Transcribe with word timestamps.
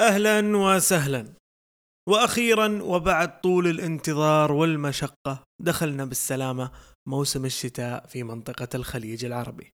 أهلا 0.00 0.56
وسهلا. 0.56 1.34
وأخيرا 2.08 2.82
وبعد 2.82 3.40
طول 3.40 3.66
الانتظار 3.66 4.52
والمشقة 4.52 5.44
دخلنا 5.62 6.04
بالسلامة 6.04 6.70
موسم 7.08 7.44
الشتاء 7.44 8.06
في 8.06 8.22
منطقة 8.22 8.68
الخليج 8.74 9.24
العربي. 9.24 9.70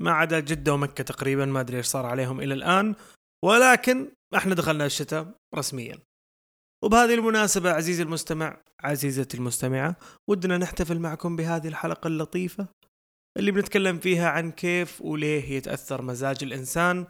ما 0.00 0.10
عدا 0.10 0.40
جدة 0.40 0.74
ومكة 0.74 1.04
تقريبا 1.04 1.44
ما 1.44 1.60
أدري 1.60 1.76
إيش 1.76 1.86
صار 1.86 2.06
عليهم 2.06 2.40
إلى 2.40 2.54
الآن 2.54 2.94
ولكن 3.44 4.12
إحنا 4.36 4.54
دخلنا 4.54 4.86
الشتاء 4.86 5.34
رسميا. 5.54 5.98
وبهذه 6.84 7.14
المناسبة 7.14 7.70
عزيزي 7.72 8.02
المستمع 8.02 8.60
عزيزتي 8.80 9.36
المستمعة 9.36 9.96
ودنا 10.30 10.58
نحتفل 10.58 10.98
معكم 10.98 11.36
بهذه 11.36 11.68
الحلقة 11.68 12.08
اللطيفة 12.08 12.68
اللي 13.38 13.50
بنتكلم 13.50 13.98
فيها 13.98 14.28
عن 14.28 14.50
كيف 14.50 15.02
وليه 15.02 15.50
يتأثر 15.52 16.02
مزاج 16.02 16.38
الإنسان 16.42 17.06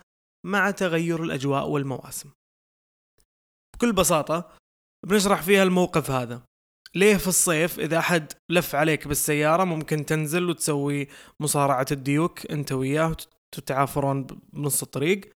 مع 0.47 0.71
تغير 0.71 1.23
الأجواء 1.23 1.69
والمواسم. 1.69 2.31
بكل 3.75 3.93
بساطة 3.93 4.53
بنشرح 5.07 5.43
فيها 5.43 5.63
الموقف 5.63 6.11
هذا. 6.11 6.43
ليه 6.95 7.17
في 7.17 7.29
الصيف 7.29 7.79
إذا 7.79 7.99
أحد 7.99 8.33
لف 8.51 8.75
عليك 8.75 9.09
بالسيارة 9.09 9.65
ممكن 9.65 10.07
تنزل 10.07 10.49
وتسوي 10.49 11.09
مصارعة 11.41 11.87
الديوك 11.93 12.51
أنت 12.51 12.73
وياه 12.73 13.17
وتتعافرون 13.55 14.27
بنص 14.53 14.83
الطريق. 14.83 15.33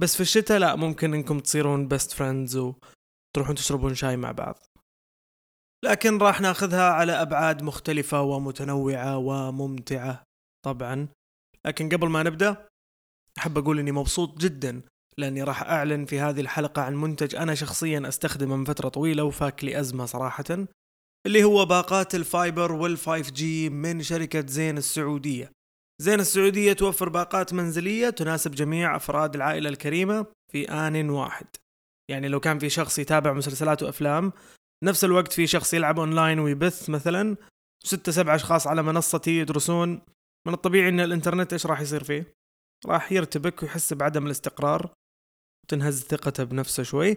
بس 0.00 0.14
في 0.14 0.20
الشتاء 0.20 0.58
لا 0.58 0.76
ممكن 0.76 1.14
إنكم 1.14 1.40
تصيرون 1.40 1.88
best 1.88 2.12
friends 2.12 2.56
وتروحون 2.56 3.54
تشربون 3.54 3.94
شاي 3.94 4.16
مع 4.16 4.32
بعض. 4.32 4.58
لكن 5.84 6.18
راح 6.18 6.40
ناخذها 6.40 6.90
على 6.90 7.12
أبعاد 7.12 7.62
مختلفة 7.62 8.22
ومتنوعة 8.22 9.16
وممتعة 9.16 10.22
طبعا. 10.64 11.08
لكن 11.66 11.88
قبل 11.88 12.08
ما 12.08 12.22
نبدأ 12.22 12.68
أحب 13.38 13.58
أقول 13.58 13.78
إني 13.78 13.92
مبسوط 13.92 14.38
جدا 14.38 14.82
لأني 15.18 15.42
راح 15.42 15.62
أعلن 15.62 16.04
في 16.04 16.20
هذه 16.20 16.40
الحلقة 16.40 16.82
عن 16.82 16.96
منتج 16.96 17.36
أنا 17.36 17.54
شخصيا 17.54 18.08
أستخدمه 18.08 18.56
من 18.56 18.64
فترة 18.64 18.88
طويلة 18.88 19.24
وفاك 19.24 19.64
لي 19.64 19.80
أزمة 19.80 20.06
صراحة 20.06 20.66
اللي 21.26 21.44
هو 21.44 21.64
باقات 21.64 22.14
ال 22.14 22.24
fiber 22.24 22.72
وال 22.72 23.30
5G 23.30 23.70
من 23.70 24.02
شركة 24.02 24.46
زين 24.46 24.78
السعودية. 24.78 25.50
زين 26.02 26.20
السعودية 26.20 26.72
توفر 26.72 27.08
باقات 27.08 27.52
منزلية 27.52 28.10
تناسب 28.10 28.50
جميع 28.50 28.96
أفراد 28.96 29.34
العائلة 29.34 29.68
الكريمة 29.68 30.26
في 30.52 30.70
آن 30.70 31.10
واحد. 31.10 31.46
يعني 32.10 32.28
لو 32.28 32.40
كان 32.40 32.58
في 32.58 32.68
شخص 32.68 32.98
يتابع 32.98 33.32
مسلسلات 33.32 33.82
وأفلام 33.82 34.32
نفس 34.84 35.04
الوقت 35.04 35.32
في 35.32 35.46
شخص 35.46 35.74
يلعب 35.74 35.98
أونلاين 35.98 36.38
ويبث 36.38 36.90
مثلا 36.90 37.36
ستة 37.84 38.12
سبع 38.12 38.34
أشخاص 38.34 38.66
على 38.66 38.82
منصتي 38.82 39.38
يدرسون. 39.38 40.00
من 40.46 40.54
الطبيعي 40.54 40.88
أن 40.88 41.00
الإنترنت 41.00 41.52
إيش 41.52 41.66
راح 41.66 41.80
يصير 41.80 42.04
فيه؟ 42.04 42.35
راح 42.86 43.12
يرتبك 43.12 43.62
ويحس 43.62 43.92
بعدم 43.92 44.26
الاستقرار 44.26 44.94
وتنهز 45.64 46.02
ثقته 46.02 46.44
بنفسه 46.44 46.82
شوي. 46.82 47.16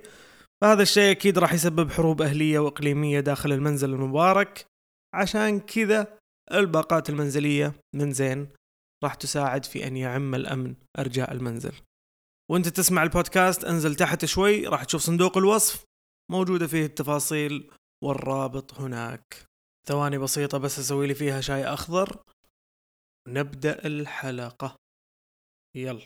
فهذا 0.61 0.81
الشيء 0.81 1.11
أكيد 1.11 1.39
راح 1.39 1.53
يسبب 1.53 1.91
حروب 1.91 2.21
أهلية 2.21 2.59
وإقليمية 2.59 3.19
داخل 3.19 3.51
المنزل 3.51 3.89
المبارك. 3.93 4.65
عشان 5.15 5.59
كذا 5.59 6.19
الباقات 6.51 7.09
المنزلية 7.09 7.73
من 7.95 8.11
زين 8.11 8.49
راح 9.03 9.15
تساعد 9.15 9.65
في 9.65 9.87
أن 9.87 9.97
يعم 9.97 10.35
الأمن 10.35 10.75
أرجاء 10.99 11.31
المنزل. 11.31 11.73
وأنت 12.51 12.67
تسمع 12.67 13.03
البودكاست 13.03 13.63
انزل 13.63 13.95
تحت 13.95 14.25
شوي 14.25 14.67
راح 14.67 14.83
تشوف 14.83 15.01
صندوق 15.01 15.37
الوصف. 15.37 15.85
موجودة 16.31 16.67
فيه 16.67 16.85
التفاصيل 16.85 17.71
والرابط 18.03 18.79
هناك. 18.79 19.45
ثواني 19.87 20.17
بسيطة 20.17 20.57
بس 20.57 20.79
أسوي 20.79 21.07
لي 21.07 21.13
فيها 21.13 21.41
شاي 21.41 21.65
أخضر. 21.65 22.19
نبدأ 23.27 23.85
الحلقة. 23.85 24.75
يلا. 25.75 26.03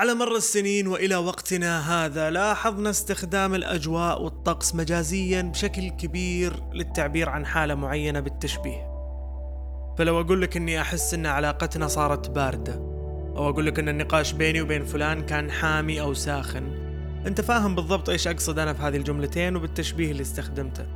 على 0.00 0.14
مر 0.14 0.36
السنين 0.36 0.86
وإلى 0.86 1.16
وقتنا 1.16 2.04
هذا 2.04 2.30
لاحظنا 2.30 2.90
استخدام 2.90 3.54
الأجواء 3.54 4.22
والطقس 4.22 4.74
مجازيا 4.74 5.42
بشكل 5.42 5.88
كبير 5.88 6.62
للتعبير 6.72 7.28
عن 7.28 7.46
حالة 7.46 7.74
معينة 7.74 8.20
بالتشبيه. 8.20 8.90
فلو 9.98 10.20
أقول 10.20 10.42
لك 10.42 10.56
إني 10.56 10.80
أحس 10.80 11.14
إن 11.14 11.26
علاقتنا 11.26 11.88
صارت 11.88 12.30
باردة 12.30 12.74
أو 13.36 13.48
أقول 13.48 13.66
لك 13.66 13.78
إن 13.78 13.88
النقاش 13.88 14.32
بيني 14.32 14.62
وبين 14.62 14.84
فلان 14.84 15.26
كان 15.26 15.50
حامي 15.50 16.00
أو 16.00 16.14
ساخن 16.14 16.72
أنت 17.26 17.40
فاهم 17.40 17.74
بالضبط 17.74 18.08
إيش 18.08 18.28
أقصد 18.28 18.58
أنا 18.58 18.72
في 18.72 18.82
هذه 18.82 18.96
الجملتين 18.96 19.56
وبالتشبيه 19.56 20.10
اللي 20.10 20.22
استخدمته. 20.22 20.86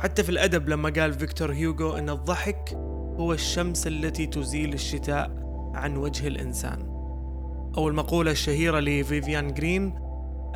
حتى 0.00 0.22
في 0.22 0.28
الأدب 0.28 0.68
لما 0.68 0.90
قال 0.90 1.12
فيكتور 1.12 1.52
هيوغو 1.52 1.96
إن 1.96 2.10
الضحك 2.10 2.72
هو 3.18 3.32
الشمس 3.32 3.86
التي 3.86 4.26
تزيل 4.26 4.72
الشتاء 4.72 5.30
عن 5.74 5.96
وجه 5.96 6.28
الإنسان. 6.28 6.95
أو 7.76 7.88
المقولة 7.88 8.30
الشهيرة 8.30 8.80
لفيفيان 8.80 9.54
جرين 9.54 10.06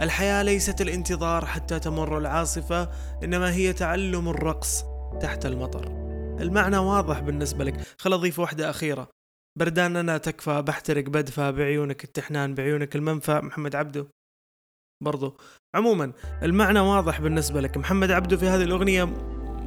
الحياة 0.01 0.43
ليست 0.43 0.81
الانتظار 0.81 1.45
حتى 1.45 1.79
تمر 1.79 2.19
العاصفة 2.19 2.89
إنما 3.25 3.53
هي 3.53 3.73
تعلم 3.73 4.29
الرقص 4.29 4.85
تحت 5.21 5.47
المطر. 5.47 5.87
المعنى 6.41 6.79
واضح 6.79 7.21
بالنسبة 7.21 7.65
لك. 7.65 7.75
خل 7.99 8.13
أضيف 8.13 8.39
واحدة 8.39 8.71
أخيرة. 8.71 9.09
بردان 9.59 9.97
أنا 9.97 10.19
تكفى 10.19 10.63
بحترق 10.63 11.05
بدفى 11.05 11.53
بعيونك 11.53 12.05
التحنان 12.05 12.55
بعيونك 12.55 12.97
المنفى. 12.97 13.41
محمد 13.43 13.75
عبده. 13.75 14.07
برضو. 15.05 15.37
عموما 15.75 16.13
المعنى 16.43 16.81
واضح 16.81 17.21
بالنسبة 17.21 17.61
لك. 17.61 17.77
محمد 17.77 18.11
عبده 18.11 18.37
في 18.37 18.47
هذه 18.47 18.63
الأغنية 18.63 19.05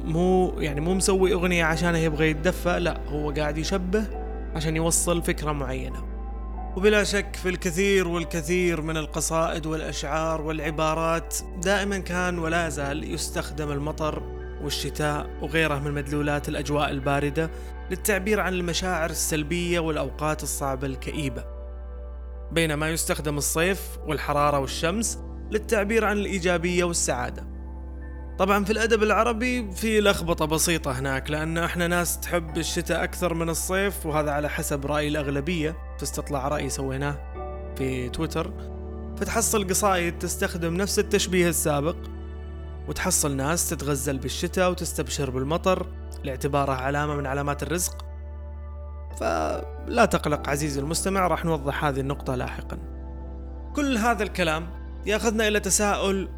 مو 0.04 0.54
يعني 0.58 0.80
مو 0.80 0.94
مسوي 0.94 1.32
أغنية 1.32 1.64
عشان 1.64 1.94
يبغى 1.94 2.30
يتدفى 2.30 2.80
لا 2.80 3.08
هو 3.08 3.30
قاعد 3.30 3.58
يشبه 3.58 4.06
عشان 4.54 4.76
يوصل 4.76 5.22
فكرة 5.22 5.52
معينة. 5.52 6.13
وبلا 6.76 7.04
شك 7.04 7.36
في 7.36 7.48
الكثير 7.48 8.08
والكثير 8.08 8.80
من 8.80 8.96
القصائد 8.96 9.66
والأشعار 9.66 10.40
والعبارات 10.40 11.36
دائما 11.62 11.98
كان 11.98 12.38
ولا 12.38 12.68
زال 12.68 13.12
يستخدم 13.14 13.70
المطر 13.70 14.22
والشتاء 14.62 15.30
وغيره 15.42 15.78
من 15.78 15.92
مدلولات 15.92 16.48
الأجواء 16.48 16.90
الباردة 16.90 17.50
للتعبير 17.90 18.40
عن 18.40 18.54
المشاعر 18.54 19.10
السلبية 19.10 19.80
والأوقات 19.80 20.42
الصعبة 20.42 20.86
الكئيبة. 20.86 21.44
بينما 22.52 22.90
يستخدم 22.90 23.38
الصيف 23.38 23.98
والحرارة 24.06 24.58
والشمس 24.58 25.18
للتعبير 25.50 26.04
عن 26.04 26.16
الإيجابية 26.16 26.84
والسعادة. 26.84 27.53
طبعا 28.38 28.64
في 28.64 28.70
الأدب 28.72 29.02
العربي 29.02 29.72
في 29.72 30.00
لخبطة 30.00 30.44
بسيطة 30.44 30.98
هناك 30.98 31.30
لأن 31.30 31.58
إحنا 31.58 31.86
ناس 31.86 32.20
تحب 32.20 32.58
الشتاء 32.58 33.04
أكثر 33.04 33.34
من 33.34 33.48
الصيف 33.48 34.06
وهذا 34.06 34.30
على 34.30 34.48
حسب 34.48 34.86
رأي 34.86 35.08
الأغلبية. 35.08 35.76
في 35.96 36.02
استطلاع 36.02 36.48
رأي 36.48 36.70
سويناه 36.70 37.16
في 37.76 38.08
تويتر. 38.08 38.52
فتحصل 39.16 39.68
قصايد 39.68 40.18
تستخدم 40.18 40.74
نفس 40.74 40.98
التشبيه 40.98 41.48
السابق 41.48 41.96
وتحصل 42.88 43.36
ناس 43.36 43.70
تتغزل 43.70 44.18
بالشتاء 44.18 44.70
وتستبشر 44.70 45.30
بالمطر 45.30 45.86
لاعتباره 46.24 46.72
علامة 46.72 47.14
من 47.14 47.26
علامات 47.26 47.62
الرزق. 47.62 48.04
فلا 49.20 50.04
تقلق 50.04 50.48
عزيزي 50.48 50.80
المستمع 50.80 51.26
راح 51.26 51.44
نوضح 51.44 51.84
هذه 51.84 52.00
النقطة 52.00 52.34
لاحقا. 52.34 52.78
كل 53.76 53.96
هذا 53.96 54.22
الكلام 54.22 54.70
يأخذنا 55.06 55.48
إلى 55.48 55.60
تساؤل 55.60 56.28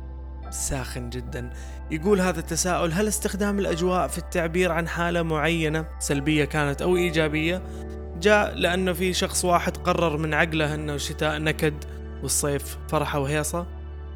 ساخن 0.56 1.10
جدا. 1.10 1.50
يقول 1.90 2.20
هذا 2.20 2.40
التساؤل 2.40 2.92
هل 2.92 3.08
استخدام 3.08 3.58
الأجواء 3.58 4.08
في 4.08 4.18
التعبير 4.18 4.72
عن 4.72 4.88
حالة 4.88 5.22
معينة 5.22 5.86
سلبية 5.98 6.44
كانت 6.44 6.82
أو 6.82 6.96
إيجابية؟ 6.96 7.62
جاء 8.20 8.54
لأنه 8.54 8.92
في 8.92 9.12
شخص 9.12 9.44
واحد 9.44 9.76
قرر 9.76 10.16
من 10.16 10.34
عقله 10.34 10.74
أنه 10.74 10.94
الشتاء 10.94 11.38
نكد 11.38 11.74
والصيف 12.22 12.78
فرحة 12.88 13.18
وهيصة 13.18 13.66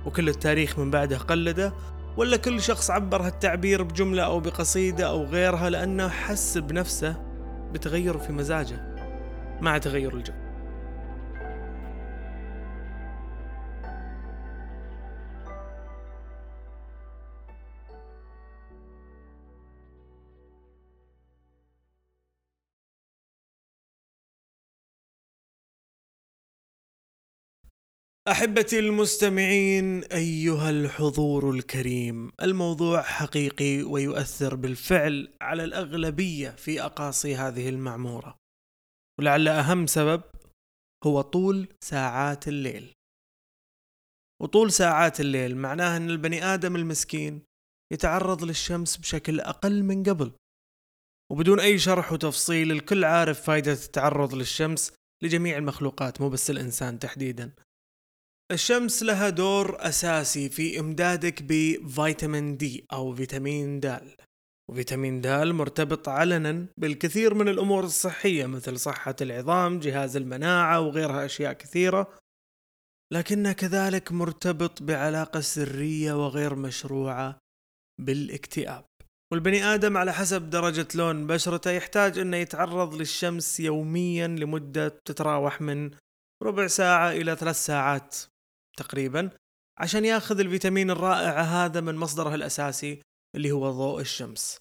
وكل 0.06 0.28
التاريخ 0.28 0.78
من 0.78 0.90
بعده 0.90 1.18
قلده. 1.18 1.72
ولا 2.16 2.36
كل 2.36 2.62
شخص 2.62 2.90
عبر 2.90 3.22
هالتعبير 3.22 3.82
بجملة 3.82 4.22
أو 4.22 4.40
بقصيدة 4.40 5.08
أو 5.08 5.24
غيرها 5.24 5.70
لأنه 5.70 6.08
حس 6.08 6.58
بنفسه 6.58 7.16
بتغير 7.72 8.18
في 8.18 8.32
مزاجه 8.32 8.96
مع 9.60 9.78
تغير 9.78 10.14
الجو. 10.14 10.39
أحبتي 28.28 28.78
المستمعين 28.78 30.04
أيها 30.04 30.70
الحضور 30.70 31.50
الكريم. 31.50 32.32
الموضوع 32.42 33.02
حقيقي 33.02 33.82
ويؤثر 33.82 34.54
بالفعل 34.54 35.28
على 35.40 35.64
الأغلبية 35.64 36.50
في 36.50 36.82
أقاصي 36.82 37.36
هذه 37.36 37.68
المعمورة. 37.68 38.36
ولعل 39.18 39.48
أهم 39.48 39.86
سبب 39.86 40.22
هو 41.06 41.20
طول 41.20 41.68
ساعات 41.84 42.48
الليل. 42.48 42.92
وطول 44.42 44.72
ساعات 44.72 45.20
الليل 45.20 45.56
معناه 45.56 45.96
أن 45.96 46.10
البني 46.10 46.44
آدم 46.44 46.76
المسكين 46.76 47.42
يتعرض 47.92 48.44
للشمس 48.44 48.96
بشكل 48.96 49.40
أقل 49.40 49.82
من 49.82 50.02
قبل. 50.02 50.32
وبدون 51.32 51.60
أي 51.60 51.78
شرح 51.78 52.12
وتفصيل 52.12 52.72
الكل 52.72 53.04
عارف 53.04 53.40
فائده 53.40 53.72
التعرض 53.72 54.34
للشمس 54.34 54.92
لجميع 55.22 55.58
المخلوقات 55.58 56.20
مو 56.20 56.28
بس 56.28 56.50
الإنسان 56.50 56.98
تحديدا. 56.98 57.52
الشمس 58.50 59.02
لها 59.02 59.28
دور 59.28 59.76
أساسي 59.80 60.48
في 60.48 60.80
إمدادك 60.80 61.42
بفيتامين 61.42 62.56
دي 62.56 62.86
أو 62.92 63.14
فيتامين 63.14 63.80
د. 63.80 64.00
وفيتامين 64.70 65.20
د 65.20 65.26
مرتبط 65.26 66.08
علنا 66.08 66.66
بالكثير 66.76 67.34
من 67.34 67.48
الأمور 67.48 67.84
الصحية 67.84 68.46
مثل 68.46 68.78
صحة 68.78 69.16
العظام 69.20 69.78
جهاز 69.78 70.16
المناعة 70.16 70.80
وغيرها 70.80 71.24
أشياء 71.24 71.52
كثيرة. 71.52 72.18
لكنه 73.12 73.52
كذلك 73.52 74.12
مرتبط 74.12 74.82
بعلاقة 74.82 75.40
سرية 75.40 76.12
وغير 76.26 76.54
مشروعة 76.54 77.38
بالاكتئاب. 78.00 78.84
والبني 79.32 79.64
آدم 79.64 79.96
على 79.96 80.12
حسب 80.12 80.50
درجة 80.50 80.88
لون 80.94 81.26
بشرته 81.26 81.70
يحتاج 81.70 82.18
أنه 82.18 82.36
يتعرض 82.36 82.94
للشمس 82.94 83.60
يوميا 83.60 84.26
لمدة 84.26 84.88
تتراوح 84.88 85.60
من 85.60 85.90
ربع 86.42 86.66
ساعة 86.66 87.10
إلى 87.10 87.36
ثلاث 87.36 87.56
ساعات 87.56 88.16
تقريبا 88.76 89.30
عشان 89.78 90.04
ياخذ 90.04 90.40
الفيتامين 90.40 90.90
الرائع 90.90 91.40
هذا 91.40 91.80
من 91.80 91.94
مصدره 91.94 92.34
الأساسي 92.34 93.02
اللي 93.36 93.52
هو 93.52 93.70
ضوء 93.70 94.00
الشمس. 94.00 94.58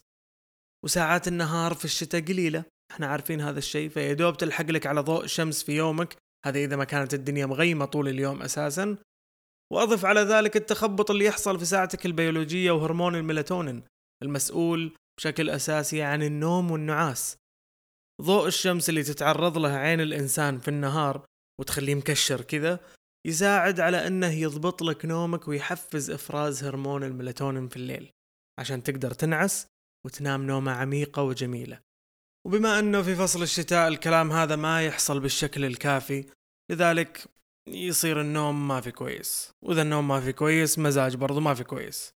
وساعات 0.86 1.28
النهار 1.28 1.74
في 1.74 1.86
الشتاء 1.86 2.22
قليلة. 2.22 2.64
إحنا 2.92 3.08
عارفين 3.08 3.42
هذا 3.42 3.60
الشيء. 3.60 3.90
فيدوب 3.90 4.38
تلحق 4.38 4.66
لك 4.66 4.88
على 4.88 5.02
ضوء 5.02 5.24
الشمس 5.24 5.64
في 5.64 5.72
يومك. 5.72 6.18
هذا 6.46 6.60
إذا 6.60 6.76
ما 6.76 6.84
كانت 6.84 7.14
الدنيا 7.14 7.46
مغيمة 7.46 7.86
طول 7.86 8.08
اليوم 8.08 8.42
أساسا. 8.42 8.98
وأضف 9.74 10.06
على 10.06 10.22
ذلك 10.22 10.58
التخبط 10.58 11.12
اللي 11.12 11.26
يحصل 11.26 11.60
في 11.60 11.66
ساعتك 11.66 12.06
البيولوجية 12.06 12.72
وهرمون 12.72 13.16
الميلاتونين 13.16 13.84
المسؤول 14.24 14.96
بشكل 15.18 15.50
أساسي 15.50 16.02
عن 16.02 16.24
النوم 16.24 16.72
والنعاس. 16.72 17.38
ضوء 18.22 18.48
الشمس 18.48 18.90
اللي 18.90 19.04
تتعرض 19.04 19.58
له 19.58 19.70
عين 19.70 20.02
الإنسان 20.02 20.60
في 20.60 20.68
النهار 20.68 21.26
وتخليه 21.60 21.96
مكشر 21.96 22.42
كذا 22.42 22.80
يساعد 23.28 23.80
على 23.80 24.08
إنه 24.08 24.32
يضبط 24.32 24.82
لك 24.82 25.06
نومك 25.06 25.48
ويحفز 25.48 26.12
إفراز 26.12 26.64
هرمون 26.64 27.04
الميلاتونين 27.04 27.68
في 27.68 27.76
الليل 27.78 28.12
عشان 28.60 28.84
تقدر 28.84 29.12
تنعس 29.12 29.68
وتنام 30.06 30.48
نومة 30.48 30.72
عميقة 30.72 31.24
وجميلة. 31.24 31.80
وبما 32.48 32.80
إنه 32.80 33.02
في 33.02 33.16
فصل 33.16 33.44
الشتاء 33.44 33.88
الكلام 33.88 34.32
هذا 34.32 34.56
ما 34.56 34.86
يحصل 34.86 35.20
بالشكل 35.20 35.66
الكافي 35.66 36.26
لذلك 36.72 37.26
يصير 37.70 38.22
النوم 38.22 38.68
ما 38.68 38.82
في 38.82 38.92
كويس. 38.92 39.52
وإذا 39.62 39.82
النوم 39.82 40.08
ما 40.08 40.22
في 40.22 40.34
كويس 40.34 40.80
مزاج 40.80 41.16
برضو 41.16 41.40
ما 41.40 41.54
في 41.54 41.64
كويس. 41.64 42.14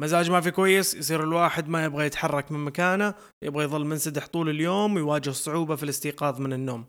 مزاج 0.00 0.30
ما 0.30 0.40
في 0.40 0.50
كويس 0.50 0.94
يصير 0.94 1.22
الواحد 1.22 1.68
ما 1.68 1.84
يبغى 1.84 2.06
يتحرك 2.06 2.52
من 2.52 2.64
مكانه 2.64 3.14
يبغى 3.42 3.64
يظل 3.64 3.84
منسدح 3.84 4.26
طول 4.26 4.48
اليوم 4.48 4.94
ويواجه 4.94 5.30
صعوبة 5.30 5.76
في 5.76 5.82
الاستيقاظ 5.82 6.40
من 6.40 6.52
النوم. 6.52 6.86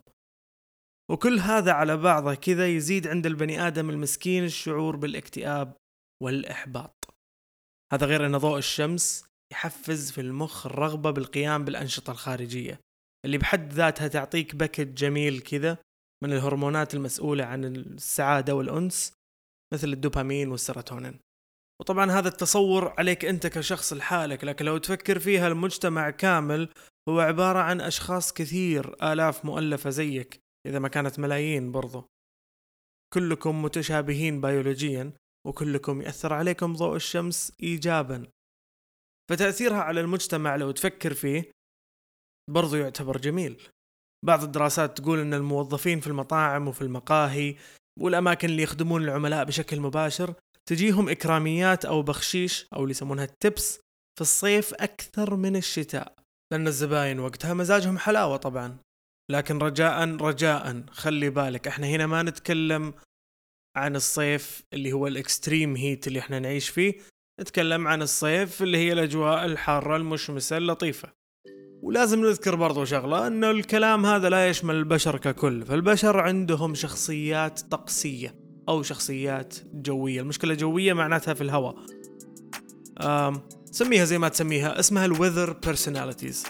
وكل 1.12 1.40
هذا 1.40 1.72
على 1.72 1.98
بعضه 1.98 2.36
كذا 2.36 2.68
يزيد 2.68 3.08
عند 3.08 3.26
البني 3.26 3.68
آدم 3.68 3.90
المسكين 3.90 4.44
الشعور 4.44 4.96
بالاكتئاب 4.96 5.74
والإحباط. 6.24 7.16
هذا 7.94 8.06
غير 8.06 8.26
أن 8.26 8.38
ضوء 8.38 8.58
الشمس 8.58 9.26
يحفز 9.52 10.12
في 10.12 10.22
المخ 10.22 10.66
الرغبة 10.66 11.12
بالقيام 11.12 11.66
بالأنشطة 11.66 12.12
الخارجية 12.12 12.80
اللي 13.26 13.38
بحد 13.38 13.74
ذاتها 13.74 14.08
تعطيك 14.08 14.56
بكت 14.56 14.88
جميل 14.88 15.40
كذا 15.40 15.78
من 16.24 16.34
الهرمونات 16.34 16.94
المسؤولة 16.94 17.46
عن 17.46 17.66
السعادة 17.66 18.56
والأنس 18.56 19.14
مثل 19.74 19.88
الدوبامين 19.88 20.50
والسيروتونين. 20.50 21.20
وطبعا 21.82 22.12
هذا 22.12 22.28
التصور 22.28 22.94
عليك 22.98 23.26
أنت 23.26 23.48
كشخص 23.48 23.94
لحالك 23.94 24.44
لكن 24.44 24.66
لو 24.66 24.78
تفكر 24.78 25.20
فيها 25.20 25.48
المجتمع 25.48 26.10
كامل 26.10 26.70
هو 27.10 27.20
عبارة 27.20 27.60
عن 27.60 27.82
أشخاص 27.82 28.34
كثير 28.34 29.12
آلاف 29.14 29.46
مؤلفة 29.46 29.90
زيك. 29.90 30.47
إذا 30.68 30.80
ما 30.80 30.88
كانت 30.88 31.20
ملايين 31.20 31.72
برضو. 31.72 32.06
كلكم 33.14 33.62
متشابهين 33.62 34.42
بيولوجيا 34.42 35.14
وكلكم 35.48 36.02
يأثر 36.02 36.34
عليكم 36.34 36.74
ضوء 36.74 36.96
الشمس 36.96 37.52
إيجابا. 37.64 38.28
فتأثيرها 39.30 39.82
على 39.82 40.02
المجتمع 40.02 40.56
لو 40.56 40.72
تفكر 40.72 41.14
فيه 41.14 41.52
برضو 42.52 42.76
يعتبر 42.76 43.18
جميل. 43.18 43.70
بعض 44.26 44.44
الدراسات 44.44 44.98
تقول 44.98 45.20
أن 45.20 45.34
الموظفين 45.34 46.00
في 46.00 46.08
المطاعم 46.08 46.68
وفي 46.68 46.82
المقاهي 46.82 47.56
والأماكن 48.00 48.50
اللي 48.50 48.64
يخدمون 48.64 49.04
العملاء 49.04 49.46
بشكل 49.46 49.80
مباشر 49.80 50.34
تجيهم 50.70 51.10
إكراميات 51.10 51.86
أو 51.86 52.02
بخشيش 52.02 52.68
أو 52.74 52.82
اللي 52.82 52.92
يسمونها 52.92 53.24
التبس 53.24 53.80
في 54.16 54.22
الصيف 54.22 54.74
أكثر 54.74 55.36
من 55.36 55.56
الشتاء 55.56 56.16
لأن 56.52 56.68
الزباين 56.68 57.20
وقتها 57.20 57.54
مزاجهم 57.54 57.98
حلاوة 57.98 58.38
طبعا. 58.38 58.78
لكن 59.32 59.58
رجاء 59.58 60.16
رجاء. 60.16 60.84
خلي 60.92 61.30
بالك 61.30 61.68
إحنا 61.68 61.88
هنا 61.88 62.08
ما 62.08 62.24
نتكلم 62.24 62.94
عن 63.76 63.96
الصيف 63.96 64.64
اللي 64.74 64.94
هو 64.94 65.08
الإكستريم 65.08 65.76
هيت 65.76 66.08
اللي 66.08 66.20
إحنا 66.20 66.40
نعيش 66.40 66.70
فيه. 66.70 66.94
نتكلم 67.42 67.88
عن 67.88 68.02
الصيف 68.02 68.62
اللي 68.62 68.78
هي 68.78 68.94
الأجواء 68.94 69.46
الحارة 69.46 69.96
المشمسة 69.96 70.58
اللطيفة. 70.58 71.14
ولازم 71.82 72.22
نذكر 72.26 72.56
برضو 72.56 72.86
شغلة 72.86 73.28
انه 73.28 73.52
الكلام 73.52 74.06
هذا 74.06 74.30
لا 74.30 74.50
يشمل 74.50 74.76
البشر 74.76 75.18
ككل. 75.18 75.66
فالبشر 75.66 76.20
عندهم 76.20 76.76
شخصيات 76.76 77.60
طقسية 77.60 78.36
أو 78.70 78.84
شخصيات 78.84 79.56
جوية. 79.74 80.22
المشكلة 80.22 80.54
جوية 80.54 80.94
معناتها 80.94 81.34
في 81.34 81.42
الهواء. 81.42 81.76
سميها 83.72 84.06
زي 84.06 84.18
ما 84.18 84.30
تسميها 84.30 84.80
اسمها 84.80 85.06
ال 85.06 85.12
weather 85.12 85.54
personalities 85.54 86.44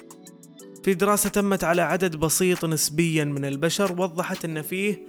في 0.88 0.94
دراسة 0.94 1.30
تمت 1.30 1.63
على 1.63 1.81
عدد 1.81 2.16
بسيط 2.16 2.66
نسبيا 2.66 3.24
من 3.25 3.45
البشر 3.45 4.01
وضحت 4.01 4.45
إن 4.45 4.62
فيه 4.62 5.06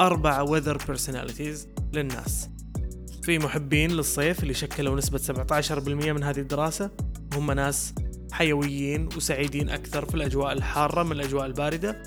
أربع 0.00 0.46
weather 0.46 0.76
personalities 0.76 1.58
للناس. 1.92 2.48
في 3.22 3.38
محبين 3.38 3.90
للصيف 3.90 4.42
اللي 4.42 4.54
شكلوا 4.54 4.96
نسبة 4.96 5.18
17% 5.18 6.12
من 6.12 6.22
هذه 6.22 6.38
الدراسة. 6.38 6.90
هم 7.34 7.52
ناس 7.52 7.94
حيويين 8.32 9.08
وسعيدين 9.16 9.70
أكثر 9.70 10.04
في 10.04 10.14
الأجواء 10.14 10.52
الحارة 10.52 11.02
من 11.02 11.12
الأجواء 11.12 11.46
الباردة. 11.46 12.02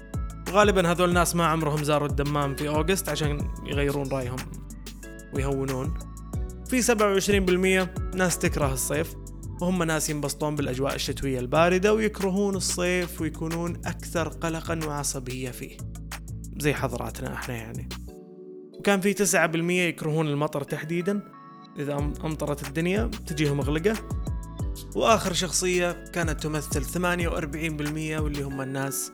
وغالبا 0.48 0.92
هذول 0.92 1.10
الناس 1.10 1.36
ما 1.36 1.46
عمرهم 1.46 1.84
زاروا 1.84 2.08
الدمام 2.08 2.56
في 2.56 2.68
August 2.68 3.10
عشان 3.10 3.48
يغيرون 3.66 4.08
رأيهم 4.08 4.38
ويهونون. 5.34 5.94
في 6.70 6.82
27% 6.82 8.16
ناس 8.16 8.38
تكره 8.38 8.74
الصيف. 8.74 9.16
وهم 9.64 9.84
ناس 9.84 10.10
ينبسطون 10.10 10.56
بالأجواء 10.56 10.96
الشتوية 10.96 11.40
الباردة 11.40 11.94
ويكرهون 11.94 12.56
الصيف 12.56 13.22
ويكونون 13.22 13.82
أكثر 13.86 14.28
قلقا 14.28 14.80
وعصبية 14.88 15.52
فيه. 15.52 15.78
زي 16.58 16.74
حضراتنا 16.74 17.34
إحنا 17.34 17.56
يعني. 17.56 17.90
وكان 18.80 19.02
في 19.02 19.14
9% 19.14 19.72
يكرهون 19.72 20.28
المطر 20.28 20.64
تحديدا. 20.64 21.22
إذا 21.80 21.94
أمطرت 22.24 22.68
الدنيا 22.68 23.12
تجيهم 23.28 23.58
مغلقة 23.58 23.94
وآخر 24.96 25.34
شخصية 25.34 25.92
كانت 25.92 26.44
تمثل 26.44 26.86
48% 26.86 28.22
واللي 28.22 28.44
هم 28.44 28.62
الناس 28.62 29.12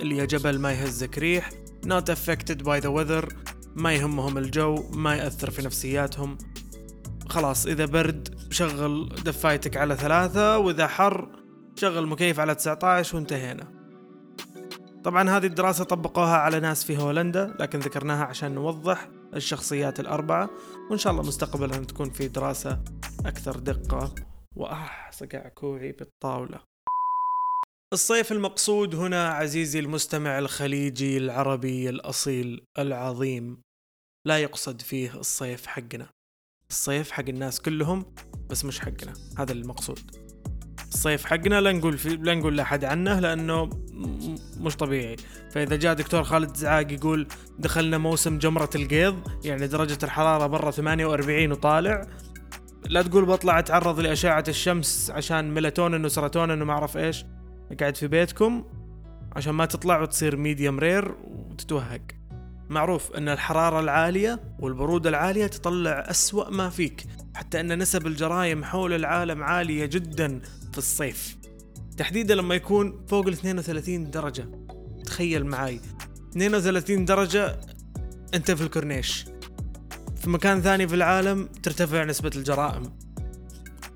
اللي 0.00 0.16
يا 0.16 0.24
جبل 0.24 0.58
ما 0.58 0.72
يهزك 0.72 1.18
ريح 1.18 1.50
not 1.86 2.14
affected 2.14 2.62
by 2.62 2.80
the 2.84 2.90
weather 2.90 3.34
ما 3.74 3.92
يهمهم 3.92 4.38
الجو 4.38 4.90
ما 4.92 5.14
يأثر 5.14 5.50
في 5.50 5.62
نفسياتهم. 5.62 6.38
خلاص 7.32 7.66
إذا 7.66 7.84
برد 7.84 8.52
شغل 8.52 9.08
دفايتك 9.24 9.76
على 9.76 9.96
ثلاثة 9.96 10.58
وإذا 10.58 10.86
حر 10.86 11.28
شغل 11.76 12.06
مكيف 12.06 12.40
على 12.40 12.54
19 12.54 13.16
وانتهينا. 13.16 13.72
طبعا 15.04 15.30
هذه 15.30 15.46
الدراسة 15.46 15.84
طبقوها 15.84 16.36
على 16.36 16.60
ناس 16.60 16.84
في 16.84 16.98
هولندا 16.98 17.54
لكن 17.60 17.78
ذكرناها 17.78 18.24
عشان 18.24 18.54
نوضح 18.54 19.08
الشخصيات 19.34 20.00
الأربعة 20.00 20.50
وإن 20.90 20.98
شاء 20.98 21.12
الله 21.12 21.22
مستقبلا 21.22 21.76
تكون 21.76 22.10
في 22.10 22.28
دراسة 22.28 22.80
أكثر 23.26 23.58
دقة. 23.58 24.14
وأح 24.56 25.12
صقع 25.12 25.48
كوعي 25.48 25.92
بالطاولة. 25.92 26.60
الصيف 27.92 28.32
المقصود 28.32 28.94
هنا 28.94 29.28
عزيزي 29.28 29.78
المستمع 29.78 30.38
الخليجي 30.38 31.16
العربي 31.16 31.88
الأصيل 31.88 32.64
العظيم. 32.78 33.62
لا 34.26 34.38
يقصد 34.38 34.80
فيه 34.80 35.14
الصيف 35.14 35.66
حقنا. 35.66 36.21
الصيف 36.72 37.10
حق 37.10 37.24
الناس 37.28 37.60
كلهم 37.60 38.04
بس 38.50 38.64
مش 38.64 38.80
حقنا. 38.80 39.12
هذا 39.38 39.52
المقصود. 39.52 39.98
الصيف 40.88 41.24
حقنا 41.24 41.60
لا 41.60 41.72
نقول 41.72 41.98
في 41.98 42.08
لا 42.08 42.34
نقول 42.34 42.56
لأحد 42.56 42.84
عنه 42.84 43.20
لأنه 43.20 43.64
م- 43.64 44.34
مش 44.60 44.76
طبيعي. 44.76 45.16
فإذا 45.50 45.76
جاء 45.76 45.94
دكتور 45.94 46.22
خالد 46.22 46.56
زعاق 46.56 46.92
يقول 46.92 47.26
دخلنا 47.58 47.98
موسم 47.98 48.38
جمرة 48.38 48.70
القيض 48.74 49.16
يعني 49.44 49.66
درجة 49.66 49.98
الحرارة 50.02 50.46
برا 50.46 50.70
48 50.70 51.52
وطالع 51.52 52.06
لا 52.88 53.02
تقول 53.02 53.24
بطلع 53.24 53.58
أتعرض 53.58 54.00
لأشعة 54.00 54.44
الشمس 54.48 55.10
عشان 55.10 55.54
ميلاتونين 55.54 56.04
وسيروتونين 56.04 56.62
وما 56.62 56.72
أعرف 56.72 56.96
إيش. 56.96 57.24
قاعد 57.80 57.96
في 57.96 58.08
بيتكم 58.08 58.64
عشان 59.36 59.52
ما 59.54 59.66
تطلع 59.66 60.00
وتصير 60.02 60.36
medium 60.36 60.78
rare 60.78 61.14
وتتوهق. 61.24 62.00
معروف 62.72 63.12
أن 63.12 63.28
الحرارة 63.28 63.80
العالية 63.80 64.40
والبرودة 64.58 65.10
العالية 65.10 65.46
تطلع 65.46 66.04
أسوأ 66.10 66.50
ما 66.50 66.70
فيك 66.70 67.04
حتى 67.34 67.60
أن 67.60 67.78
نسب 67.78 68.06
الجرائم 68.06 68.64
حول 68.64 68.92
العالم 68.92 69.42
عالية 69.42 69.86
جدا 69.86 70.40
في 70.72 70.78
الصيف. 70.78 71.36
تحديدا 71.96 72.34
لما 72.34 72.54
يكون 72.54 73.06
فوق 73.06 73.26
ال 73.26 73.32
32 73.32 74.10
درجة. 74.10 74.48
تخيل 75.04 75.46
معاي. 75.46 75.80
32 76.30 77.04
درجة 77.04 77.60
أنت 78.34 78.50
في 78.50 78.62
الكورنيش. 78.62 79.24
في 80.16 80.30
مكان 80.30 80.62
ثاني 80.62 80.88
في 80.88 80.94
العالم 80.94 81.48
ترتفع 81.62 82.04
نسبة 82.04 82.30
الجرائم. 82.36 82.82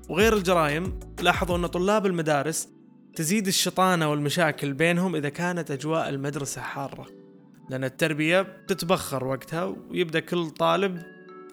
وغير 0.09 0.33
الجرائم 0.33 0.99
لاحظوا 1.21 1.57
أن 1.57 1.67
طلاب 1.67 2.05
المدارس 2.05 2.69
تزيد 3.15 3.47
الشطانة 3.47 4.11
والمشاكل 4.11 4.73
بينهم 4.73 5.15
إذا 5.15 5.29
كانت 5.29 5.71
أجواء 5.71 6.09
المدرسة 6.09 6.61
حارة. 6.61 7.26
لأن 7.69 7.83
التربية 7.83 8.41
بتتبخر 8.41 9.23
وقتها 9.23 9.75
ويبدأ 9.89 10.19
كل 10.19 10.49
طالب 10.49 11.01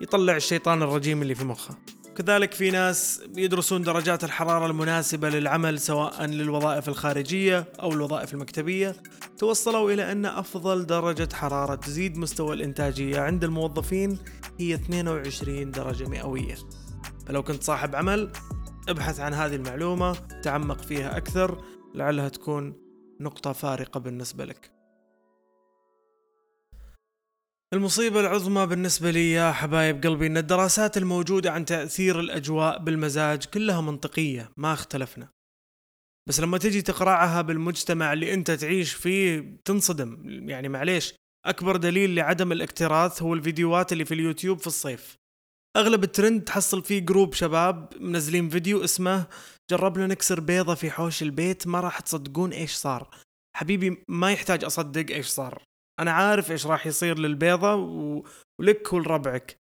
يطلع 0.01 0.37
الشيطان 0.37 0.83
الرجيم 0.83 1.23
اللي 1.23 1.35
في 1.35 1.45
مخه. 1.45 1.77
كذلك 2.17 2.53
في 2.55 2.71
ناس 2.71 3.23
يدرسون 3.37 3.83
درجات 3.83 4.25
الحرارة 4.25 4.67
المناسبة 4.67 5.29
للعمل 5.29 5.81
سواء 5.81 6.25
للوظائف 6.25 6.89
الخارجية 6.89 7.67
أو 7.81 7.93
الوظائف 7.93 8.35
المكتبية. 8.35 8.97
توصلوا 9.39 9.91
إلى 9.91 10.13
أن 10.13 10.27
أفضل 10.27 10.87
درجة 10.87 11.29
حرارة 11.35 11.75
تزيد 11.75 12.19
مستوى 12.19 12.55
الإنتاجية 12.55 13.21
عند 13.21 13.45
الموظفين 13.45 14.19
هي 14.61 14.75
22 14.75 15.71
درجة 15.71 16.09
مئوية. 16.09 16.57
فلو 17.27 17.43
كنت 17.43 17.63
صاحب 17.63 17.95
عمل 17.95 18.33
ابحث 18.89 19.21
عن 19.21 19.35
هذه 19.35 19.55
المعلومة 19.55 20.13
تعمق 20.43 20.81
فيها 20.81 21.17
أكثر 21.17 21.65
لعلها 21.95 22.29
تكون 22.29 22.75
نقطة 23.21 23.53
فارقة 23.53 24.01
بالنسبة 24.01 24.45
لك. 24.45 24.74
المصيبة 27.75 28.21
العظمى 28.21 28.67
بالنسبة 28.67 29.11
لي 29.11 29.33
يا 29.33 29.53
حبايب 29.53 30.03
قلبي 30.07 30.27
إن 30.27 30.37
الدراسات 30.37 30.97
الموجودة 30.97 31.53
عن 31.53 31.65
تأثير 31.65 32.21
الأجواء 32.21 32.79
بالمزاج 32.79 33.45
كلها 33.45 33.81
منطقية 33.81 34.51
ما 34.57 34.73
اختلفنا. 34.73 35.29
بس 36.29 36.41
لما 36.41 36.59
تجي 36.59 36.83
تقرأها 36.83 37.43
بالمجتمع 37.43 38.13
اللي 38.13 38.35
أنت 38.35 38.51
تعيش 38.51 38.93
فيه 38.93 39.57
تنصدم. 39.65 40.23
يعني 40.49 40.69
معليش 40.69 41.15
أكبر 41.47 41.77
دليل 41.77 42.15
لعدم 42.15 42.53
الاكتراث 42.53 43.23
هو 43.23 43.35
الفيديوهات 43.35 43.93
اللي 43.93 44.05
في 44.05 44.15
اليوتيوب 44.15 44.59
في 44.59 44.67
الصيف. 44.67 45.17
أغلب 45.77 46.05
الترند 46.05 46.45
تحصل 46.45 46.83
فيه 46.83 46.99
group 46.99 47.35
شباب 47.35 47.89
منزلين 48.01 48.49
فيديو 48.49 48.85
اسمه 48.85 49.27
جربنا 49.71 50.07
نكسر 50.07 50.41
بيضة 50.41 50.75
في 50.75 50.91
حوش 50.91 51.23
البيت 51.23 51.67
ما 51.67 51.81
راح 51.81 52.01
تصدقون 52.01 52.53
إيش 52.53 52.73
صار. 52.73 53.11
حبيبي 53.57 54.05
ما 54.09 54.33
يحتاج 54.33 54.65
أصدق 54.65 55.15
إيش 55.15 55.27
صار. 55.27 55.63
أنا 56.01 56.13
عارف 56.13 56.51
إيش 56.51 56.67
راح 56.67 56.87
يصير 56.87 57.19
للبيضة 57.19 57.75
و... 57.75 58.23
ولك 58.61 58.93
ولربعك 58.93 59.57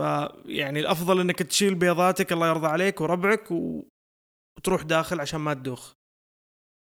فيعني 0.00 0.80
الأفضل 0.80 1.20
إنك 1.20 1.42
تشيل 1.42 1.74
بيضاتك 1.74 2.32
الله 2.32 2.48
يرضى 2.48 2.66
عليك 2.66 3.00
وربعك 3.00 3.50
و... 3.50 3.82
وتروح 4.58 4.82
داخل 4.82 5.20
عشان 5.20 5.40
ما 5.40 5.54
تدوخ. 5.54 5.92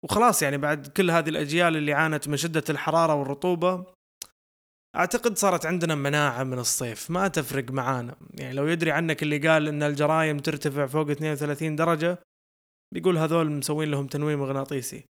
وخلاص 0.04 0.42
يعني 0.42 0.58
بعد 0.58 0.88
كل 0.88 1.12
هذه 1.12 1.30
الأجيال 1.30 1.78
اللي 1.78 1.94
عانت 1.94 2.28
من 2.28 2.38
شدة 2.38 2.64
الحرارة 2.70 3.14
والرطوبة 3.16 3.86
أعتقد 4.96 5.38
صارت 5.38 5.66
عندنا 5.66 5.96
مناعة 5.96 6.44
من 6.44 6.60
الصيف 6.60 7.12
ما 7.12 7.28
تفرق 7.28 7.72
معانا. 7.72 8.16
يعني 8.34 8.54
لو 8.54 8.68
يدري 8.68 8.92
عنك 8.92 9.24
اللي 9.24 9.48
قال 9.48 9.68
إن 9.68 9.84
الجرايم 9.84 10.40
ترتفع 10.40 10.86
فوق 10.86 11.10
32 11.10 11.76
درجة 11.76 12.18
بيقول 12.94 13.18
هذول 13.18 13.52
مسوين 13.52 13.92
لهم 13.92 14.08
تنويم 14.08 14.40
مغناطيسي 14.40 15.06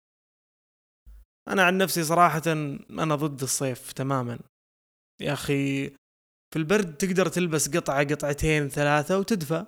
أنا 1.49 1.63
عن 1.63 1.79
نفسي 1.79 2.05
صراحة 2.05 2.43
أنا 2.47 3.15
ضد 3.15 3.43
الصيف 3.43 3.93
تماما. 3.93 4.39
يا 5.21 5.33
أخي 5.33 5.89
في 6.51 6.57
البرد 6.57 6.97
تقدر 6.97 7.29
تلبس 7.29 7.77
قطعة 7.77 8.05
قطعتين 8.05 8.69
ثلاثة 8.69 9.19
وتدفى. 9.19 9.67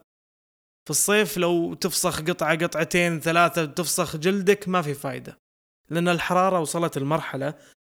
في 0.84 0.90
الصيف 0.90 1.38
لو 1.38 1.74
تفسخ 1.74 2.20
قطعة 2.20 2.58
قطعتين 2.58 3.20
ثلاثة 3.20 3.64
تفسخ 3.64 4.16
جلدك 4.16 4.68
ما 4.68 4.82
في 4.82 4.94
فايدة. 4.94 5.38
لأن 5.90 6.08
الحرارة 6.08 6.60
وصلت 6.60 6.96
المرحلة 6.96 7.54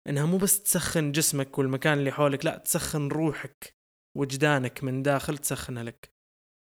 إنها 0.08 0.26
مو 0.26 0.38
بس 0.38 0.64
تسخن 0.64 1.12
جسمك 1.12 1.58
والمكان 1.58 1.98
اللي 2.00 2.12
حولك 2.12 2.46
لا 2.46 2.58
تسخن 2.58 3.08
روحك 3.08 3.74
وجدانك 4.18 4.84
من 4.84 5.04
داخل 5.04 5.38
تسخنها 5.38 5.84
لك. 5.84 6.10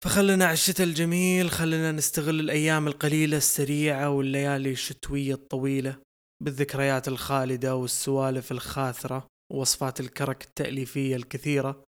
فخلنا 0.05 0.45
على 0.45 0.53
الشتاء 0.53 0.87
الجميل 0.87 1.51
خلنا 1.51 1.93
نستغل 1.93 2.41
الأيام 2.41 2.87
القليلة 2.87 3.37
السريعة 3.37 4.11
والليالي 4.11 4.73
الشتوية 4.73 5.35
الطويلة. 5.35 6.04
بالذكريات 6.43 7.09
الخالدة 7.09 7.77
والسوالف 7.77 8.53
الخاثره 8.53 9.27
ووصفات 9.53 10.01
الكرك 10.01 10.45
التأليفية 10.45 11.17
الكثيرة. 11.17 11.85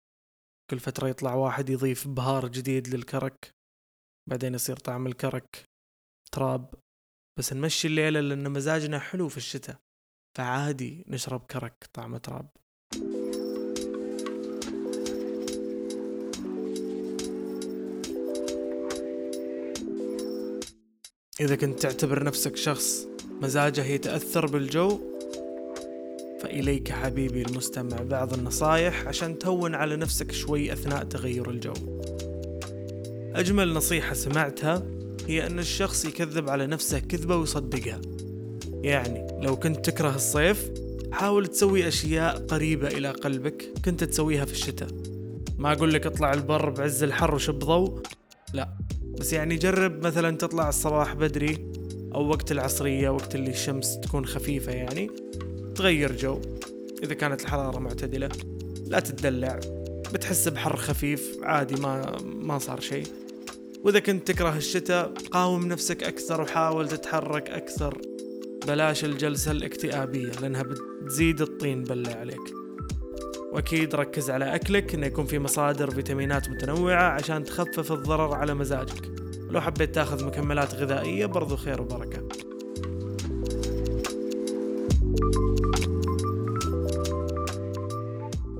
كل 0.71 0.81
فترة 0.81 1.09
يطلع 1.09 1.35
واحد 1.35 1.71
يضيف 1.71 2.09
بهار 2.09 2.49
جديد 2.49 2.89
للكرك. 2.89 3.51
بعدين 4.31 4.55
يصير 4.55 4.77
طعم 4.77 5.07
الكرك 5.07 5.65
تراب. 6.33 6.75
بس 7.39 7.53
نمشي 7.53 7.89
الليلة 7.89 8.21
لأن 8.21 8.51
مزاجنا 8.51 8.99
حلو 8.99 9.29
في 9.29 9.37
الشتاء. 9.37 9.77
فعادي 10.39 11.05
نشرب 11.09 11.41
كرك 11.41 11.91
طعم 11.93 12.17
تراب. 12.17 12.49
إذا 21.41 21.57
كنت 21.57 21.81
تعتبر 21.81 22.25
نفسك 22.25 22.57
شخص 22.57 23.12
مزاجه 23.43 23.85
يتأثر 23.85 24.47
بالجو. 24.47 25.01
فإليك 26.41 26.93
حبيبي 26.93 27.43
المستمع 27.43 27.97
بعض 28.03 28.33
النصايح 28.33 29.09
عشان 29.09 29.39
تهون 29.39 29.75
على 29.75 29.97
نفسك 29.97 30.33
شوي 30.33 30.73
أثناء 30.73 31.05
تغير 31.05 31.51
الجو. 31.51 31.73
أجمل 33.35 33.75
نصيحة 33.75 34.15
سمعتها 34.15 34.83
هي 35.29 35.47
أن 35.47 35.59
الشخص 35.59 36.05
يكذب 36.05 36.51
على 36.51 36.67
نفسه 36.67 36.99
كذبة 36.99 37.37
ويصدقها. 37.37 38.01
يعني 38.83 39.27
لو 39.41 39.57
كنت 39.57 39.91
تكره 39.91 40.15
الصيف 40.15 40.71
حاول 41.13 41.47
تسوي 41.47 41.89
أشياء 41.89 42.47
قريبة 42.47 42.89
إلى 42.89 43.11
قلبك 43.11 43.65
كنت 43.85 44.05
تسويها 44.05 44.45
في 44.45 44.53
الشتاء. 44.53 44.89
ما 45.59 45.73
أقول 45.73 45.93
لك 45.93 46.07
اطلع 46.07 46.33
البر 46.33 46.71
بعز 46.71 47.03
الحر 47.03 47.35
وشب 47.35 47.59
ضوء 47.59 48.03
لا. 48.53 48.69
بس 49.19 49.33
يعني 49.33 49.57
جرب 49.57 50.07
مثلا 50.07 50.37
تطلع 50.37 50.69
الصباح 50.69 51.15
بدري 51.15 51.73
أو 52.15 52.29
وقت 52.29 52.53
العصرية 52.53 53.09
وقت 53.09 53.35
اللي 53.35 53.51
الشمس 53.51 54.01
تكون 54.01 54.27
خفيفة 54.27 54.73
يعني 54.73 55.11
تغير 55.75 56.17
جو. 56.17 56.41
إذا 57.03 57.15
كانت 57.15 57.43
الحرارة 57.43 57.79
معتدلة 57.79 58.29
لا 58.87 59.01
تتدلع. 59.01 59.61
بتحس 60.13 60.49
بحر 60.49 60.77
خفيف 60.77 61.37
عادي 61.43 61.81
ما 61.81 62.17
ما 62.23 62.59
صار 62.59 62.81
شيء. 62.81 63.07
وإذا 63.85 63.99
كنت 63.99 64.31
تكره 64.31 64.57
الشتاء 64.57 65.13
قاوم 65.31 65.67
نفسك 65.67 66.03
أكثر 66.03 66.41
وحاول 66.41 66.89
تتحرك 66.89 67.51
أكثر. 67.51 67.99
بلاش 68.67 69.05
الجلسة 69.05 69.51
الاكتئابية 69.51 70.33
لأنها 70.43 70.63
بتزيد 70.63 71.41
الطين 71.41 71.83
بلة 71.83 72.13
عليك. 72.13 72.55
وأكيد 73.53 73.95
ركز 73.95 74.31
على 74.31 74.55
أكلك 74.55 74.95
إنه 74.95 75.07
يكون 75.07 75.27
في 75.27 75.39
مصادر 75.39 75.91
فيتامينات 75.91 76.49
متنوعة 76.49 77.11
عشان 77.11 77.45
تخفف 77.45 77.93
الضرر 77.93 78.35
على 78.35 78.55
مزاجك. 78.55 79.22
ولو 79.53 79.61
حبيت 79.61 79.95
تاخذ 79.95 80.25
مكملات 80.25 80.75
غذائية 80.75 81.27
برضو 81.27 81.57
خير 81.57 81.81
وبركة. 81.81 82.23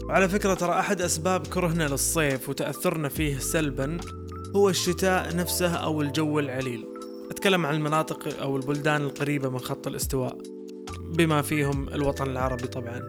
وعلى 0.05 0.29
فكرة 0.29 0.55
ترى 0.55 0.73
أحد 0.73 1.01
أسباب 1.01 1.47
كرهنا 1.47 1.89
للصيف 1.89 2.49
وتأثرنا 2.49 3.09
فيه 3.09 3.39
سلبا 3.39 3.99
هو 4.57 4.69
الشتاء 4.69 5.37
نفسه 5.37 5.75
أو 5.75 6.03
الجو 6.03 6.39
العليل. 6.39 6.87
أتكلم 7.31 7.67
عن 7.67 7.75
المناطق 7.75 8.41
أو 8.41 8.57
البلدان 8.57 9.03
القريبة 9.03 9.49
من 9.49 9.59
خط 9.59 9.87
الاستواء 9.87 10.39
بما 11.15 11.43
فيهم 11.43 11.89
الوطن 11.89 12.31
العربي 12.31 12.67
طبعا. 12.67 13.03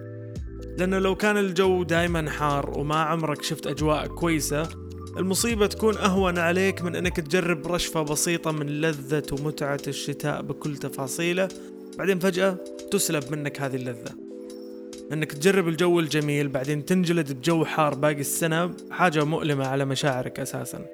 لأنه 0.77 0.99
لو 0.99 1.15
كان 1.15 1.37
الجو 1.37 1.83
دايما 1.83 2.29
حار 2.29 2.79
وما 2.79 2.95
عمرك 2.95 3.41
شفت 3.41 3.67
أجواء 3.67 4.07
كويسة 4.07 4.69
المصيبة 5.17 5.67
تكون 5.67 5.97
أهون 5.97 6.37
عليك 6.37 6.81
من 6.81 6.95
أنك 6.95 7.15
تجرب 7.15 7.67
رشفة 7.67 8.01
بسيطة 8.01 8.51
من 8.51 8.81
لذة 8.81 9.23
ومتعة 9.31 9.81
الشتاء 9.87 10.41
بكل 10.41 10.77
تفاصيله. 10.77 11.47
بعدين 11.97 12.19
فجأة 12.19 12.57
تسلب 12.91 13.31
منك 13.31 13.61
هذه 13.61 13.75
اللذة. 13.75 14.11
أنك 15.11 15.31
تجرب 15.31 15.67
الجو 15.67 15.99
الجميل 15.99 16.47
بعدين 16.47 16.85
تنجلد 16.85 17.33
بجو 17.33 17.65
حار 17.65 17.95
باقي 17.95 18.19
السنة. 18.19 18.73
حاجة 18.91 19.23
مؤلمة 19.23 19.67
على 19.67 19.85
مشاعرك 19.85 20.39
أساسا. 20.39 20.85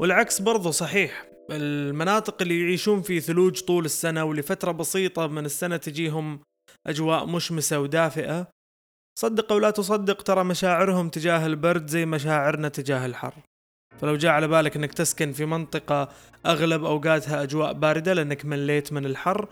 والعكس 0.00 0.42
برضو 0.42 0.70
صحيح. 0.70 1.28
المناطق 1.50 2.42
اللي 2.42 2.60
يعيشون 2.60 3.02
في 3.02 3.20
ثلوج 3.20 3.60
طول 3.60 3.84
السنة 3.84 4.24
ولفترة 4.24 4.72
بسيطة 4.72 5.26
من 5.26 5.44
السنة 5.44 5.76
تجيهم 5.76 6.40
أجواء 6.86 7.26
مشمسة 7.26 7.80
ودافئة 7.80 8.55
صدق 9.18 9.52
أو 9.52 9.58
لا 9.58 9.70
تصدق 9.70 10.22
ترى 10.22 10.44
مشاعرهم 10.44 11.08
تجاه 11.08 11.46
البرد 11.46 11.86
زي 11.86 12.06
مشاعرنا 12.06 12.68
تجاه 12.68 13.06
الحر. 13.06 13.34
فلو 14.00 14.16
جاء 14.16 14.32
على 14.32 14.48
بالك 14.48 14.76
إنك 14.76 14.92
تسكن 14.92 15.32
في 15.32 15.44
منطقة 15.46 16.08
أغلب 16.46 16.84
أوقاتها 16.84 17.42
أجواء 17.42 17.72
باردة 17.72 18.12
لأنك 18.12 18.44
مليت 18.44 18.92
من 18.92 19.06
الحر 19.06 19.48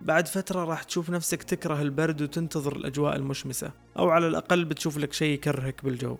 بعد 0.00 0.28
فترة 0.28 0.64
راح 0.64 0.82
تشوف 0.82 1.10
نفسك 1.10 1.42
تكره 1.42 1.82
البرد 1.82 2.22
وتنتظر 2.22 2.76
الأجواء 2.76 3.16
المشمسة 3.16 3.70
أو 3.98 4.10
على 4.10 4.26
الأقل 4.26 4.64
بتشوف 4.64 4.98
لك 4.98 5.12
شيء 5.12 5.34
يكرهك 5.34 5.84
بالجو. 5.84 6.18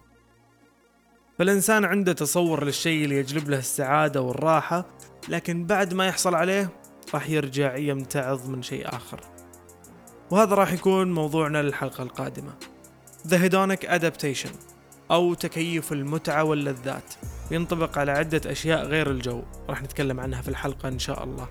فالإنسان 1.39 1.85
عنده 1.85 2.13
تصور 2.13 2.65
للشيء 2.65 3.05
اللي 3.05 3.17
يجلب 3.17 3.49
له 3.49 3.59
السعادة 3.59 4.21
والراحة 4.21 4.87
لكن 5.29 5.67
بعد 5.67 5.95
ما 5.95 6.07
يحصل 6.07 6.35
عليه 6.35 6.71
راح 7.15 7.31
يرجع 7.31 7.77
يمتعض 7.77 8.49
من 8.49 8.63
شيء 8.63 8.89
آخر. 8.89 9.21
وهذا 10.31 10.55
راح 10.55 10.73
يكون 10.73 11.13
موضوعنا 11.13 11.63
للحلقة 11.63 12.03
القادمة. 12.03 12.74
The 13.28 13.37
Hedonic 13.37 13.88
Adaptation 13.88 14.50
أو 15.11 15.35
تكيف 15.35 15.93
المتعة 15.93 16.45
واللذات 16.45 17.14
ينطبق 17.50 17.99
على 17.99 18.12
عدة 18.12 18.52
أشياء 18.52 18.87
غير 18.87 19.11
الجو 19.11 19.43
راح 19.69 19.83
نتكلم 19.83 20.21
عنها 20.21 20.43
في 20.43 20.49
الحلقة 20.49 20.88
إن 20.88 20.99
شاء 20.99 21.25
الله. 21.25 21.49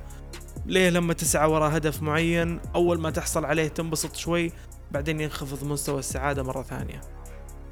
ليه؟ 0.65 0.89
لما 0.89 1.13
تسعى 1.13 1.49
وراء 1.49 1.77
هدف 1.77 2.01
معين 2.01 2.59
أول 2.75 2.99
ما 2.99 3.09
تحصل 3.09 3.45
عليه 3.45 3.67
تنبسط 3.67 4.15
شوي 4.15 4.51
بعدين 4.91 5.21
ينخفض 5.21 5.63
مستوى 5.63 5.99
السعادة 5.99 6.43
مرة 6.43 6.63
ثانية. 6.63 7.01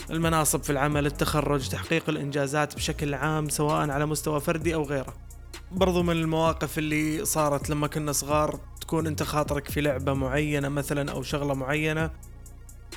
المناصب 0.10 0.64
في 0.64 0.70
العمل 0.70 1.06
التخرج 1.06 1.70
تحقيق 1.70 2.10
الإنجازات 2.10 2.76
بشكل 2.76 3.14
عام 3.14 3.50
سواء 3.50 3.90
على 3.90 4.06
مستوى 4.06 4.40
فردي 4.40 4.76
أو 4.76 4.84
غيره. 4.84 5.14
برضو 5.72 6.04
من 6.04 6.14
المواقف 6.14 6.78
اللي 6.78 7.26
صارت 7.26 7.70
لما 7.70 7.88
كنا 7.88 8.12
صغار 8.12 8.60
تكون 8.82 9.08
أنت 9.08 9.24
خاطرك 9.24 9.70
في 9.70 9.82
لعبة 9.82 10.14
معينة 10.14 10.70
مثلا 10.70 11.12
أو 11.12 11.24
شغلة 11.24 11.54
معينة 11.54 12.12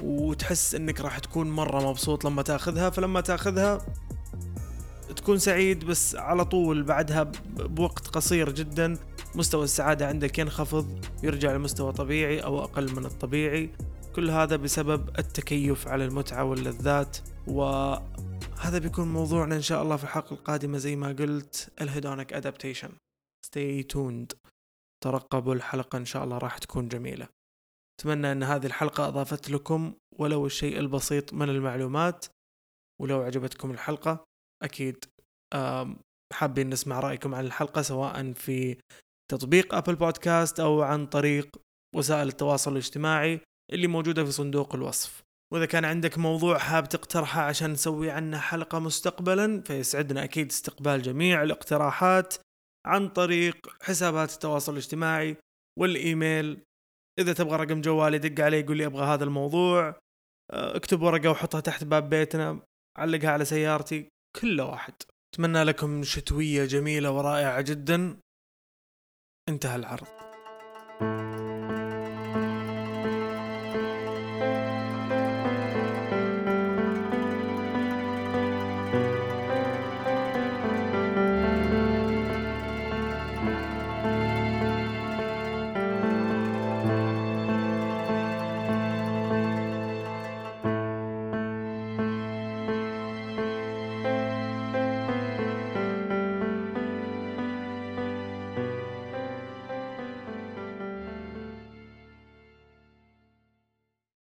وتحس 0.00 0.74
إنك 0.74 1.00
راح 1.00 1.18
تكون 1.18 1.50
مرة 1.50 1.90
مبسوط 1.90 2.24
لما 2.24 2.42
تاخذها 2.42 2.90
فلما 2.90 3.20
تاخذها 3.20 3.78
تكون 5.16 5.38
سعيد 5.38 5.84
بس 5.84 6.16
على 6.16 6.44
طول 6.44 6.82
بعدها 6.82 7.22
بوقت 7.56 8.08
قصير 8.08 8.50
جدا 8.50 8.98
مستوى 9.34 9.64
السعادة 9.64 10.08
عندك 10.08 10.38
ينخفض 10.38 11.04
يرجع 11.22 11.52
لمستوى 11.52 11.92
طبيعي 11.92 12.40
أو 12.40 12.64
أقل 12.64 12.96
من 12.96 13.04
الطبيعي. 13.04 13.70
كل 14.16 14.30
هذا 14.30 14.56
بسبب 14.56 15.18
التكيف 15.18 15.88
على 15.88 16.04
المتعة 16.04 16.44
واللذات 16.44 17.16
وهذا 17.46 18.78
بيكون 18.78 19.12
موضوعنا 19.12 19.56
إن 19.56 19.62
شاء 19.62 19.82
الله 19.82 19.96
في 19.96 20.04
الحلقة 20.04 20.34
القادمة 20.34 20.78
زي 20.78 20.96
ما 20.96 21.08
قلت 21.08 21.72
ال 21.80 21.87
hedonic 21.87 22.33
adaptation 22.33 22.90
stay 23.46 23.84
tuned. 23.94 24.36
ترقبوا 25.04 25.54
الحلقة 25.54 25.98
إن 25.98 26.04
شاء 26.04 26.24
الله 26.24 26.38
راح 26.38 26.58
تكون 26.58 26.88
جميلة. 26.88 27.28
أتمنى 28.00 28.32
أن 28.32 28.42
هذه 28.42 28.66
الحلقة 28.66 29.08
أضافت 29.08 29.50
لكم 29.50 29.94
ولو 30.18 30.46
الشيء 30.46 30.78
البسيط 30.78 31.32
من 31.34 31.48
المعلومات 31.48 32.26
ولو 33.00 33.22
عجبتكم 33.22 33.70
الحلقة 33.70 34.24
أكيد 34.62 35.04
حابين 36.32 36.70
نسمع 36.70 37.00
رأيكم 37.00 37.34
عن 37.34 37.44
الحلقة 37.46 37.82
سواء 37.82 38.32
في 38.32 38.76
تطبيق 39.30 39.74
أبل 39.74 39.94
بودكاست 39.96 40.60
أو 40.60 40.82
عن 40.82 41.06
طريق 41.06 41.56
وسائل 41.96 42.28
التواصل 42.28 42.72
الاجتماعي 42.72 43.40
اللي 43.72 43.86
موجودة 43.86 44.24
في 44.24 44.30
صندوق 44.30 44.74
الوصف. 44.74 45.22
وإذا 45.52 45.66
كان 45.66 45.84
عندك 45.84 46.18
موضوع 46.18 46.58
حاب 46.58 46.88
تقترحه 46.88 47.40
عشان 47.40 47.70
نسوي 47.70 48.10
عنه 48.10 48.38
حلقة 48.38 48.78
مستقبلا 48.78 49.62
فيسعدنا 49.62 50.24
أكيد 50.24 50.50
استقبال 50.50 51.02
جميع 51.02 51.42
الاقتراحات 51.42 52.34
عن 52.86 53.08
طريق 53.08 53.56
حسابات 53.82 54.32
التواصل 54.32 54.72
الاجتماعي 54.72 55.36
والإيميل 55.78 56.62
إذا 57.18 57.33
تبغى 57.33 57.56
رقم 57.56 57.80
جوالي 57.80 58.18
دق 58.18 58.44
علي 58.44 58.61
يقول 58.61 58.76
لي 58.76 58.87
أبغى 58.87 59.04
هذا 59.04 59.25
الموضوع. 59.25 59.88
آه، 60.50 60.76
اكتب 60.76 61.02
ورقة 61.02 61.30
وحطها 61.30 61.61
تحت 61.61 61.85
باب 61.85 62.09
بيتنا. 62.09 62.61
علقها 62.99 63.30
على 63.30 63.44
سيارتي. 63.44 64.09
كله 64.40 64.64
واحد. 64.64 64.94
أتمنى 65.35 65.64
لكم 65.64 66.03
شتوية 66.03 66.64
جميلة 66.64 67.11
ورائعة 67.11 67.61
جدا. 67.61 68.16
انتهى 69.48 69.77
العرض. 69.77 70.07